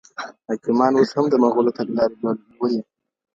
حاکمان 0.47 0.91
اوس 0.95 1.09
هم 1.17 1.25
د 1.29 1.33
مغولو 1.43 1.75
تګلاري 1.79 2.15
لولي. 2.21 2.81